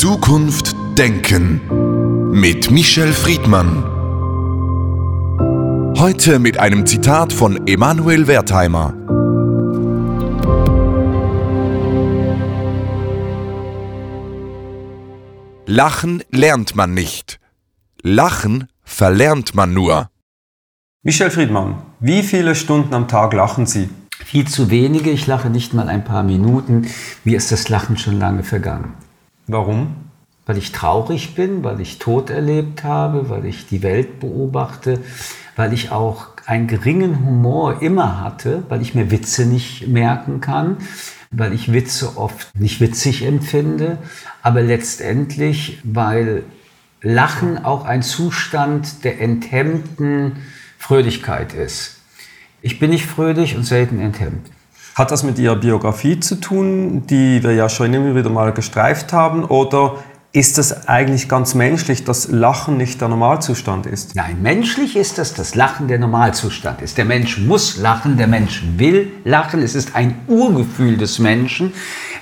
[0.00, 3.82] Zukunft denken mit Michel Friedmann.
[5.98, 8.94] Heute mit einem Zitat von Emanuel Wertheimer.
[15.66, 17.40] Lachen lernt man nicht.
[18.00, 20.10] Lachen verlernt man nur.
[21.02, 23.88] Michel Friedmann, wie viele Stunden am Tag lachen Sie?
[24.24, 26.86] Viel zu wenige, ich lache nicht mal ein paar Minuten.
[27.24, 28.94] Mir ist das Lachen schon lange vergangen.
[29.48, 29.96] Warum?
[30.44, 35.00] Weil ich traurig bin, weil ich Tod erlebt habe, weil ich die Welt beobachte,
[35.56, 40.76] weil ich auch einen geringen Humor immer hatte, weil ich mir Witze nicht merken kann,
[41.30, 43.96] weil ich Witze oft nicht witzig empfinde,
[44.42, 46.44] aber letztendlich, weil
[47.00, 50.32] Lachen auch ein Zustand der enthemmten
[50.78, 52.02] Fröhlichkeit ist.
[52.60, 54.50] Ich bin nicht fröhlich und selten enthemmt.
[54.98, 59.12] Hat das mit Ihrer Biografie zu tun, die wir ja schon immer wieder mal gestreift
[59.12, 59.94] haben, oder
[60.32, 64.14] ist das eigentlich ganz menschlich, dass Lachen nicht der Normalzustand ist?
[64.14, 66.98] Nein, menschlich ist das, dass Lachen der Normalzustand ist.
[66.98, 69.62] Der Mensch muss lachen, der Mensch will lachen.
[69.62, 71.72] Es ist ein Urgefühl des Menschen.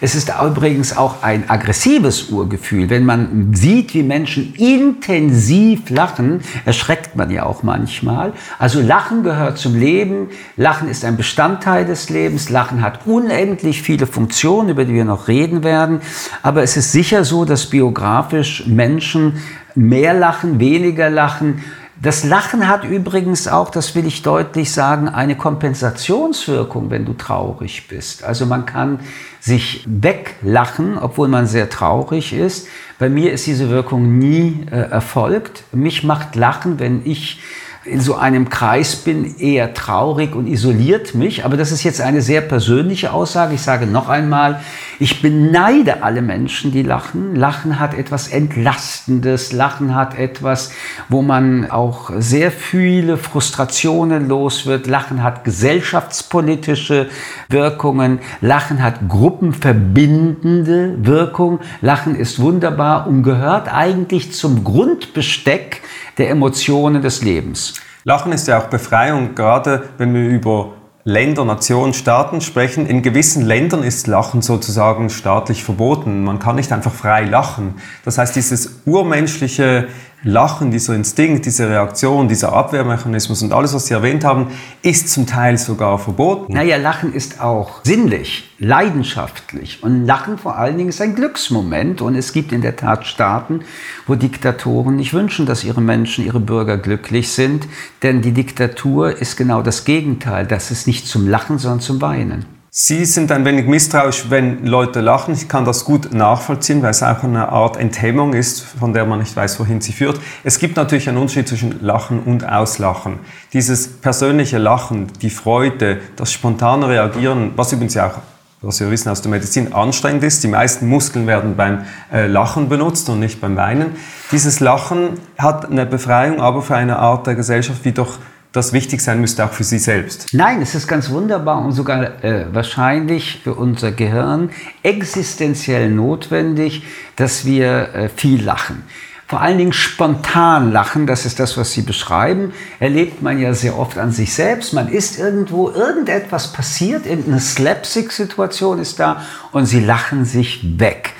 [0.00, 2.90] Es ist übrigens auch ein aggressives Urgefühl.
[2.90, 8.34] Wenn man sieht, wie Menschen intensiv lachen, erschreckt man ja auch manchmal.
[8.58, 10.28] Also Lachen gehört zum Leben.
[10.56, 12.50] Lachen ist ein Bestandteil des Lebens.
[12.50, 16.02] Lachen hat unendlich viele Funktionen, über die wir noch reden werden.
[16.42, 19.42] Aber es ist sicher so, dass biografisch Menschen
[19.74, 21.64] mehr lachen, weniger lachen.
[22.00, 27.88] Das Lachen hat übrigens auch, das will ich deutlich sagen, eine Kompensationswirkung, wenn du traurig
[27.88, 28.22] bist.
[28.22, 29.00] Also man kann
[29.40, 32.68] sich weglachen, obwohl man sehr traurig ist.
[32.98, 35.64] Bei mir ist diese Wirkung nie äh, erfolgt.
[35.72, 37.40] Mich macht Lachen, wenn ich
[37.86, 41.44] in so einem Kreis bin, eher traurig und isoliert mich.
[41.44, 43.54] Aber das ist jetzt eine sehr persönliche Aussage.
[43.54, 44.60] Ich sage noch einmal,
[44.98, 47.36] ich beneide alle Menschen, die lachen.
[47.36, 49.52] Lachen hat etwas Entlastendes.
[49.52, 50.72] Lachen hat etwas,
[51.08, 54.86] wo man auch sehr viele Frustrationen los wird.
[54.86, 57.08] Lachen hat gesellschaftspolitische
[57.48, 58.18] Wirkungen.
[58.40, 61.60] Lachen hat gruppenverbindende Wirkung.
[61.80, 65.82] Lachen ist wunderbar und gehört eigentlich zum Grundbesteck
[66.18, 67.74] der Emotionen des Lebens.
[68.06, 72.86] Lachen ist ja auch Befreiung, gerade wenn wir über Länder, Nationen, Staaten sprechen.
[72.86, 76.22] In gewissen Ländern ist Lachen sozusagen staatlich verboten.
[76.22, 77.74] Man kann nicht einfach frei lachen.
[78.04, 79.88] Das heißt, dieses urmenschliche
[80.26, 84.48] Lachen, dieser Instinkt, diese Reaktion, dieser Abwehrmechanismus und alles, was Sie erwähnt haben,
[84.82, 86.52] ist zum Teil sogar verboten.
[86.52, 89.84] Naja, Lachen ist auch sinnlich, leidenschaftlich.
[89.84, 92.00] Und Lachen vor allen Dingen ist ein Glücksmoment.
[92.02, 93.60] Und es gibt in der Tat Staaten,
[94.08, 97.68] wo Diktatoren nicht wünschen, dass ihre Menschen, ihre Bürger glücklich sind.
[98.02, 100.44] Denn die Diktatur ist genau das Gegenteil.
[100.44, 102.55] Das ist nicht zum Lachen, sondern zum Weinen.
[102.78, 105.32] Sie sind ein wenig misstrauisch, wenn Leute lachen.
[105.32, 109.20] Ich kann das gut nachvollziehen, weil es auch eine Art Enthemmung ist, von der man
[109.20, 110.20] nicht weiß, wohin sie führt.
[110.44, 113.20] Es gibt natürlich einen Unterschied zwischen Lachen und Auslachen.
[113.54, 118.18] Dieses persönliche Lachen, die Freude, das spontane Reagieren, was übrigens ja auch
[118.60, 120.44] was wir wissen aus der Medizin, anstrengend ist.
[120.44, 123.96] Die meisten Muskeln werden beim äh, Lachen benutzt und nicht beim Weinen.
[124.32, 128.18] Dieses Lachen hat eine Befreiung, aber für eine Art der Gesellschaft, wie doch
[128.56, 130.28] das wichtig sein müsste, auch für Sie selbst.
[130.32, 134.50] Nein, es ist ganz wunderbar und sogar äh, wahrscheinlich für unser Gehirn
[134.82, 136.84] existenziell notwendig,
[137.16, 138.82] dass wir äh, viel lachen.
[139.28, 143.76] Vor allen Dingen spontan lachen, das ist das, was Sie beschreiben, erlebt man ja sehr
[143.76, 144.72] oft an sich selbst.
[144.72, 151.15] Man ist irgendwo, irgendetwas passiert, irgendeine Slapstick-Situation ist da und Sie lachen sich weg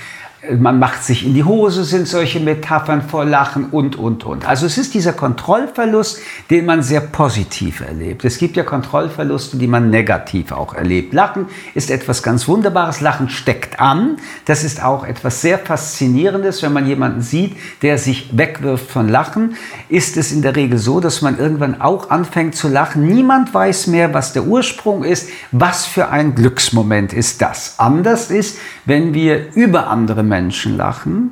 [0.59, 4.47] man macht sich in die Hose, sind solche Metaphern vor Lachen und, und, und.
[4.47, 6.21] Also es ist dieser Kontrollverlust,
[6.51, 8.25] den man sehr positiv erlebt.
[8.25, 11.13] Es gibt ja Kontrollverluste, die man negativ auch erlebt.
[11.13, 13.01] Lachen ist etwas ganz Wunderbares.
[13.01, 14.17] Lachen steckt an.
[14.45, 16.63] Das ist auch etwas sehr Faszinierendes.
[16.63, 19.57] Wenn man jemanden sieht, der sich wegwirft von Lachen,
[19.89, 23.07] ist es in der Regel so, dass man irgendwann auch anfängt zu lachen.
[23.07, 25.29] Niemand weiß mehr, was der Ursprung ist.
[25.51, 27.75] Was für ein Glücksmoment ist das?
[27.79, 31.31] Anders ist, wenn wir über andere Menschen Menschen lachen.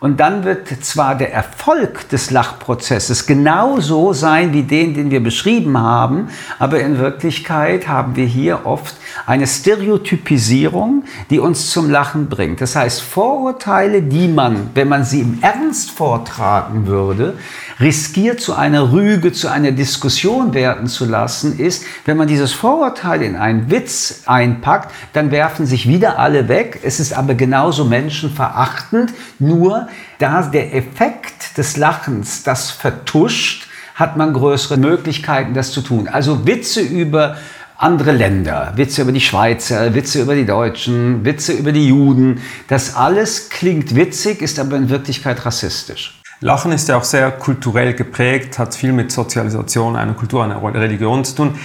[0.00, 5.76] Und dann wird zwar der Erfolg des Lachprozesses genauso sein wie den, den wir beschrieben
[5.76, 12.62] haben, aber in Wirklichkeit haben wir hier oft eine Stereotypisierung, die uns zum Lachen bringt.
[12.62, 17.34] Das heißt, Vorurteile, die man, wenn man sie im Ernst vortragen würde,
[17.78, 23.20] riskiert zu einer Rüge, zu einer Diskussion werden zu lassen, ist, wenn man dieses Vorurteil
[23.20, 26.80] in einen Witz einpackt, dann werfen sich wieder alle weg.
[26.82, 29.88] Es ist aber genauso menschenverachtend, nur
[30.18, 36.08] da der Effekt des Lachens das vertuscht, hat man größere Möglichkeiten, das zu tun.
[36.08, 37.36] Also Witze über
[37.76, 42.40] andere Länder, Witze über die Schweizer, Witze über die Deutschen, Witze über die Juden.
[42.68, 46.20] Das alles klingt witzig, ist aber in Wirklichkeit rassistisch.
[46.42, 51.24] Lachen ist ja auch sehr kulturell geprägt, hat viel mit Sozialisation einer Kultur, einer Religion
[51.24, 51.58] zu tun.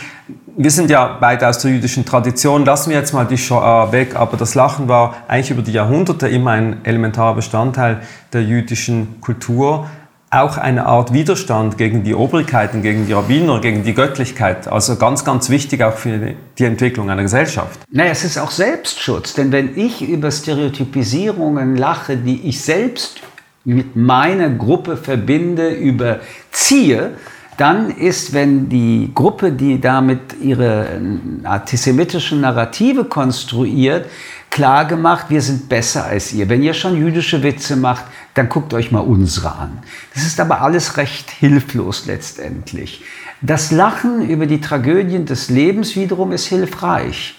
[0.57, 4.15] Wir sind ja beide aus der jüdischen Tradition, lassen wir jetzt mal die Shoah weg,
[4.15, 7.99] aber das Lachen war eigentlich über die Jahrhunderte immer ein elementarer Bestandteil
[8.31, 9.89] der jüdischen Kultur
[10.31, 14.69] auch eine Art Widerstand gegen die Obrigkeiten, gegen die Rabbiner, gegen die Göttlichkeit.
[14.69, 17.77] Also ganz, ganz wichtig auch für die Entwicklung einer Gesellschaft.
[17.91, 23.19] Naja, es ist auch Selbstschutz, denn wenn ich über Stereotypisierungen lache, die ich selbst
[23.65, 27.11] mit meiner Gruppe verbinde, überziehe,
[27.57, 31.01] dann ist, wenn die Gruppe, die damit ihre
[31.43, 34.07] antisemitischen Narrative konstruiert,
[34.49, 36.49] klar gemacht, wir sind besser als ihr.
[36.49, 39.79] Wenn ihr schon jüdische Witze macht, dann guckt euch mal unsere an.
[40.13, 43.03] Das ist aber alles recht hilflos letztendlich.
[43.41, 47.35] Das Lachen über die Tragödien des Lebens wiederum ist hilfreich.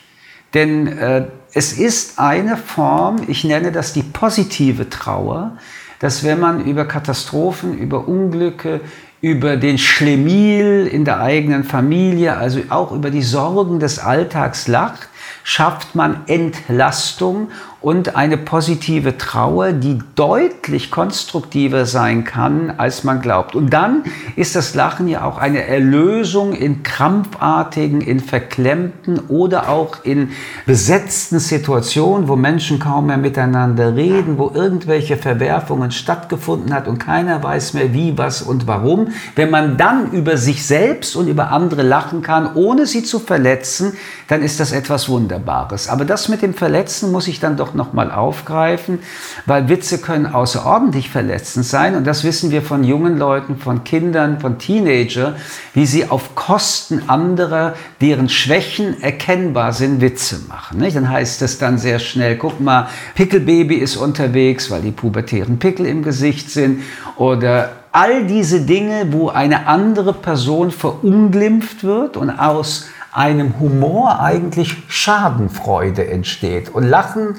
[0.54, 5.56] Denn äh, es ist eine Form, ich nenne das die positive Trauer,
[5.98, 8.80] dass wenn man über Katastrophen, über Unglücke,
[9.20, 15.08] über den Schlemiel in der eigenen Familie, also auch über die Sorgen des Alltags lacht,
[15.42, 17.48] schafft man Entlastung
[17.86, 23.54] und eine positive Trauer, die deutlich konstruktiver sein kann, als man glaubt.
[23.54, 24.02] Und dann
[24.34, 30.30] ist das Lachen ja auch eine Erlösung in krampfartigen, in verklemmten oder auch in
[30.66, 37.40] besetzten Situationen, wo Menschen kaum mehr miteinander reden, wo irgendwelche Verwerfungen stattgefunden hat und keiner
[37.40, 39.10] weiß mehr wie, was und warum.
[39.36, 43.92] Wenn man dann über sich selbst und über andere lachen kann, ohne sie zu verletzen,
[44.26, 45.88] dann ist das etwas Wunderbares.
[45.88, 48.98] Aber das mit dem Verletzen muss ich dann doch nochmal aufgreifen,
[49.46, 54.40] weil Witze können außerordentlich verletzend sein und das wissen wir von jungen Leuten, von Kindern,
[54.40, 55.36] von Teenager,
[55.72, 57.72] wie sie auf Kosten anderer,
[58.02, 60.80] deren Schwächen erkennbar sind, Witze machen.
[60.80, 60.96] Nicht?
[60.96, 65.86] Dann heißt es dann sehr schnell, guck mal, Pickelbaby ist unterwegs, weil die pubertären Pickel
[65.86, 66.82] im Gesicht sind
[67.16, 74.76] oder all diese Dinge, wo eine andere Person verunglimpft wird und aus einem Humor eigentlich
[74.88, 76.68] Schadenfreude entsteht.
[76.68, 77.36] Und Lachen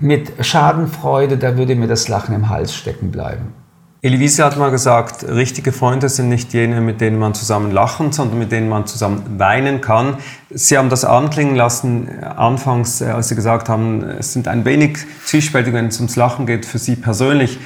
[0.00, 3.54] mit Schadenfreude, da würde mir das Lachen im Hals stecken bleiben.
[4.02, 8.12] Elie Wiese hat mal gesagt, richtige Freunde sind nicht jene, mit denen man zusammen lachen,
[8.12, 10.16] sondern mit denen man zusammen weinen kann.
[10.48, 14.98] Sie haben das anklingen lassen, anfangs, äh, als Sie gesagt haben, es sind ein wenig
[15.26, 17.60] zwiespältig, wenn es ums Lachen geht, für Sie persönlich.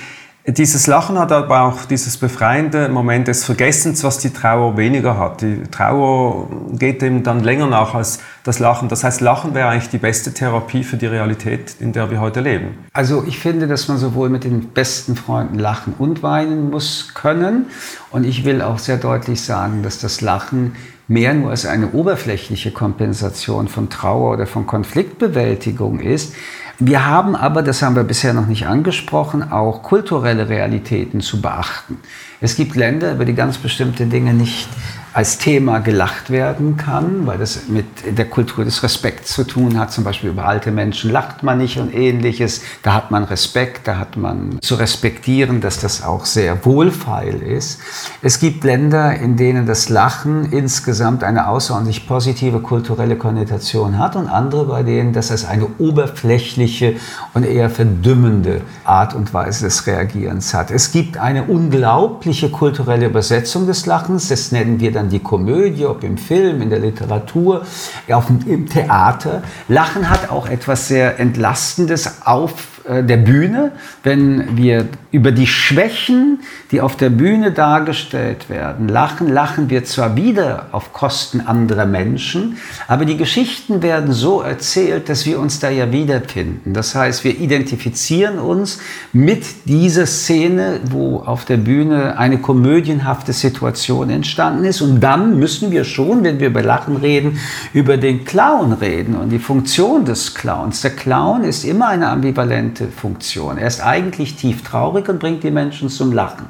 [0.46, 5.41] Dieses Lachen hat aber auch dieses befreiende Moment des Vergessens, was die Trauer weniger hat.
[5.41, 8.91] Die Trauer geht eben dann länger nach als das Lachen.
[8.91, 12.41] Das heißt, Lachen wäre eigentlich die beste Therapie für die Realität, in der wir heute
[12.41, 12.76] leben.
[12.93, 17.70] Also ich finde, dass man sowohl mit den besten Freunden lachen und weinen muss können.
[18.11, 20.76] Und ich will auch sehr deutlich sagen, dass das Lachen
[21.08, 26.35] mehr nur als eine oberflächliche Kompensation von Trauer oder von Konfliktbewältigung ist.
[26.79, 31.99] Wir haben aber, das haben wir bisher noch nicht angesprochen, auch kulturelle Realitäten zu beachten.
[32.41, 34.69] Es gibt Länder, über die ganz bestimmte Dinge nicht
[35.14, 37.87] als Thema gelacht werden kann, weil das mit
[38.19, 39.93] der Kultur des Respekts zu tun hat.
[39.93, 42.62] Zum Beispiel über alte Menschen lacht man nicht und ähnliches.
[42.82, 47.78] Da hat man Respekt, da hat man zu respektieren, dass das auch sehr wohlfeil ist.
[48.22, 54.26] Es gibt Länder, in denen das Lachen insgesamt eine außerordentlich positive kulturelle Konnotation hat und
[54.26, 56.96] andere, bei denen das als eine oberflächliche
[57.34, 60.73] und eher verdümmende Art und Weise des Reagierens hat.
[60.73, 65.87] Es gibt eine unglaubliche kulturelle Übersetzung des Lachens, das nennen wir dann dann die Komödie,
[65.87, 67.62] ob im Film, in der Literatur,
[68.11, 69.42] auf, im Theater.
[69.68, 73.73] Lachen hat auch etwas sehr Entlastendes auf der Bühne,
[74.03, 80.17] wenn wir über die Schwächen, die auf der Bühne dargestellt werden, lachen, lachen wir zwar
[80.17, 85.71] wieder auf Kosten anderer Menschen, aber die Geschichten werden so erzählt, dass wir uns da
[85.71, 86.75] ja wiederfinden.
[86.75, 88.81] Das heißt, wir identifizieren uns
[89.12, 95.71] mit dieser Szene, wo auf der Bühne eine komödienhafte Situation entstanden ist und dann müssen
[95.71, 97.38] wir schon, wenn wir über Lachen reden,
[97.73, 100.83] über den Clown reden und die Funktion des Clowns.
[100.83, 103.59] Der Clown ist immer eine ambivalente Funktion.
[103.59, 106.47] Er ist eigentlich tief traurig und bringt die Menschen zum Lachen.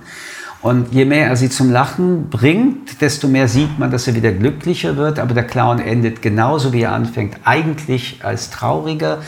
[0.64, 4.33] Und je mehr er sie zum Lachen bringt, desto mehr sieht man, dass er wieder
[4.33, 5.19] glücklicher wird.
[5.19, 9.19] Aber der Clown endet genauso, wie er anfängt, eigentlich als trauriger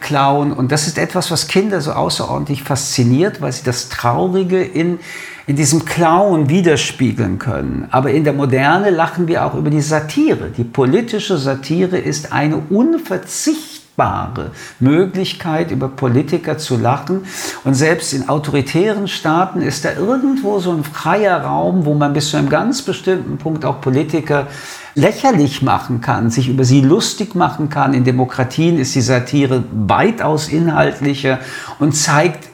[0.00, 0.52] Clown.
[0.52, 4.98] Und das ist etwas, was Kinder so außerordentlich fasziniert, weil sie das Traurige in,
[5.46, 7.88] in diesem Clown widerspiegeln können.
[7.90, 10.50] Aber in der Moderne lachen wir auch über die Satire.
[10.54, 17.24] Die politische Satire ist eine unverzichtbare kostbare Möglichkeit, über Politiker zu lachen.
[17.64, 22.30] Und selbst in autoritären Staaten ist da irgendwo so ein freier Raum, wo man bis
[22.30, 24.46] zu einem ganz bestimmten Punkt auch Politiker
[24.94, 27.94] lächerlich machen kann, sich über sie lustig machen kann.
[27.94, 31.38] In Demokratien ist die Satire weitaus inhaltlicher
[31.78, 32.51] und zeigt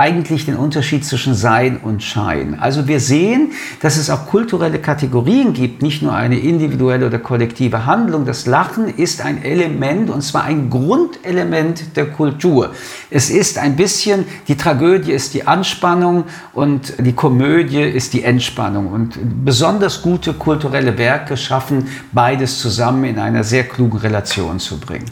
[0.00, 2.58] eigentlich den Unterschied zwischen Sein und Schein.
[2.58, 3.52] Also wir sehen,
[3.82, 8.24] dass es auch kulturelle Kategorien gibt, nicht nur eine individuelle oder kollektive Handlung.
[8.24, 12.70] Das Lachen ist ein Element, und zwar ein Grundelement der Kultur.
[13.10, 18.86] Es ist ein bisschen, die Tragödie ist die Anspannung und die Komödie ist die Entspannung.
[18.86, 25.10] Und besonders gute kulturelle Werke schaffen beides zusammen in einer sehr klugen Relation zu bringen.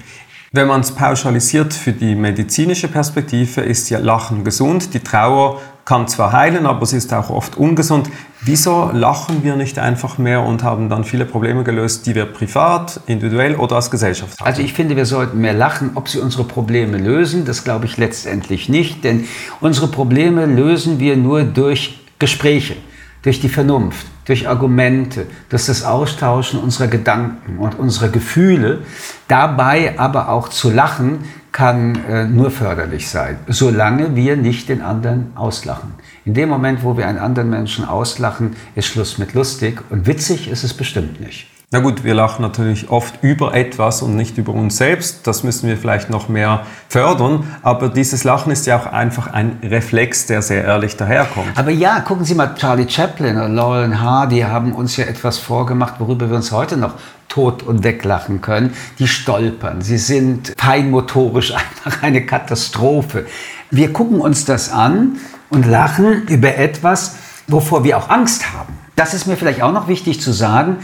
[0.51, 4.95] Wenn man es pauschalisiert für die medizinische Perspektive, ist ja Lachen gesund.
[4.95, 8.09] Die Trauer kann zwar heilen, aber sie ist auch oft ungesund.
[8.41, 12.99] Wieso lachen wir nicht einfach mehr und haben dann viele Probleme gelöst, die wir privat,
[13.07, 14.47] individuell oder als Gesellschaft haben?
[14.47, 15.91] Also ich finde, wir sollten mehr lachen.
[15.97, 19.05] Ob sie unsere Probleme lösen, das glaube ich letztendlich nicht.
[19.05, 19.25] Denn
[19.61, 22.77] unsere Probleme lösen wir nur durch Gespräche,
[23.23, 28.81] durch die Vernunft durch Argumente, durch das Austauschen unserer Gedanken und unserer Gefühle,
[29.27, 31.21] dabei aber auch zu lachen,
[31.51, 35.95] kann äh, nur förderlich sein, solange wir nicht den anderen auslachen.
[36.27, 40.51] In dem Moment, wo wir einen anderen Menschen auslachen, ist Schluss mit lustig und witzig
[40.51, 41.49] ist es bestimmt nicht.
[41.71, 45.27] Na gut, wir lachen natürlich oft über etwas und nicht über uns selbst.
[45.27, 47.47] Das müssen wir vielleicht noch mehr fördern.
[47.63, 51.59] Aber dieses Lachen ist ja auch einfach ein Reflex, der sehr ehrlich daherkommt.
[51.59, 55.97] Aber ja, gucken Sie mal, Charlie Chaplin oder Laurel Hardy haben uns ja etwas vorgemacht,
[55.99, 56.95] worüber wir uns heute noch
[57.29, 58.73] tot und weglachen können.
[58.99, 59.83] Die stolpern.
[59.83, 63.27] Sie sind feinmotorisch einfach eine Katastrophe.
[63.71, 65.19] Wir gucken uns das an
[65.51, 68.73] und lachen über etwas, wovor wir auch Angst haben.
[68.97, 70.79] Das ist mir vielleicht auch noch wichtig zu sagen.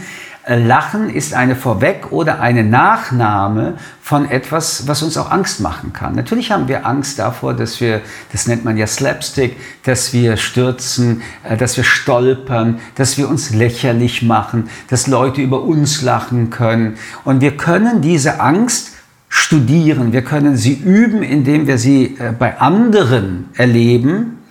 [0.47, 6.13] Lachen ist eine Vorweg- oder eine Nachnahme von etwas, was uns auch Angst machen kann.
[6.13, 11.23] Natürlich haben wir Angst davor, dass wir, das nennt man ja Slapstick, dass wir stürzen,
[11.43, 16.97] äh, dass wir stolpern, dass wir uns lächerlich machen, dass Leute über uns lachen können.
[17.23, 18.91] Und wir können diese Angst
[19.29, 24.43] studieren, wir können sie üben, indem wir sie äh, bei anderen erleben.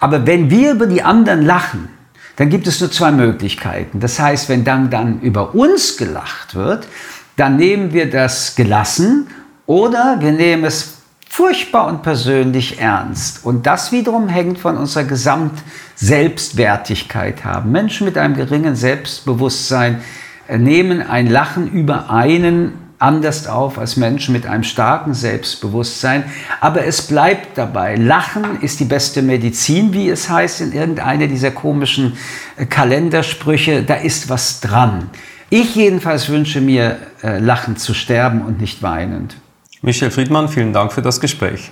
[0.00, 1.90] Aber wenn wir über die anderen lachen,
[2.36, 4.00] dann gibt es nur zwei Möglichkeiten.
[4.00, 6.88] Das heißt, wenn dann, dann über uns gelacht wird,
[7.36, 9.28] dann nehmen wir das gelassen
[9.66, 10.94] oder wir nehmen es
[11.28, 13.44] furchtbar und persönlich ernst.
[13.44, 17.72] Und das wiederum hängt von unserer Gesamtselbstwertigkeit haben.
[17.72, 20.00] Menschen mit einem geringen Selbstbewusstsein
[20.48, 26.24] nehmen ein Lachen über einen anders auf als Menschen mit einem starken Selbstbewusstsein.
[26.60, 27.96] Aber es bleibt dabei.
[27.96, 32.16] Lachen ist die beste Medizin, wie es heißt in irgendeiner dieser komischen
[32.56, 33.82] äh, Kalendersprüche.
[33.82, 35.10] Da ist was dran.
[35.50, 39.36] Ich jedenfalls wünsche mir, äh, lachend zu sterben und nicht weinend.
[39.82, 41.70] Michel Friedmann, vielen Dank für das Gespräch.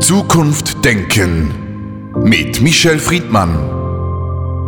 [0.00, 1.54] Zukunft denken
[2.22, 3.78] mit Michel Friedmann.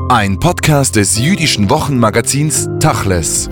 [0.08, 3.48] Ein Podcast des jüdischen Wochenmagazins Tachles.